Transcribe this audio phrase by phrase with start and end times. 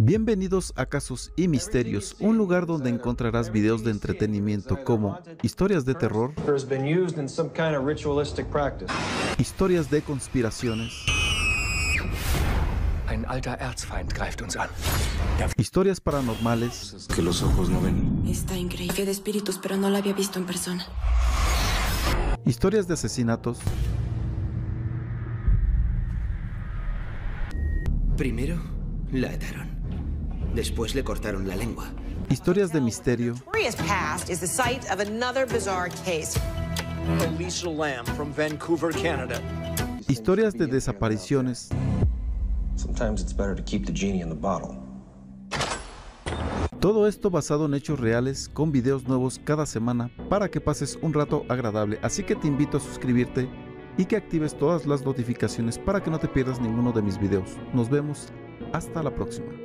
[0.00, 5.94] Bienvenidos a Casos y Misterios, un lugar donde encontrarás videos de entretenimiento como historias de
[5.96, 6.32] terror,
[9.38, 11.04] historias de conspiraciones,
[15.56, 18.22] historias paranormales, que los ojos no ven.
[18.26, 19.04] Está increíble.
[19.04, 20.86] De espíritus, pero no la había visto en persona.
[22.44, 23.58] historias de asesinatos,
[28.16, 28.60] Primero
[29.12, 29.77] la ataron.
[30.58, 31.84] Después le cortaron la lengua.
[32.28, 33.36] historias de misterio,
[38.16, 39.40] from Vancouver, Canada.
[40.08, 41.68] historias de desapariciones,
[42.74, 44.76] Sometimes it's better to keep the genie in the bottle.
[46.80, 51.14] todo esto basado en hechos reales con videos nuevos cada semana para que pases un
[51.14, 53.48] rato agradable, así que te invito a suscribirte
[53.96, 57.56] y que actives todas las notificaciones para que no te pierdas ninguno de mis videos.
[57.72, 58.26] Nos vemos,
[58.72, 59.58] hasta la próxima.